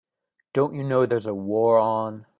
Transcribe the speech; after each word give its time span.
Don't 0.53 0.73
you 0.73 0.83
know 0.83 1.05
there's 1.05 1.27
a 1.27 1.35
war 1.35 1.77
on? 1.77 2.25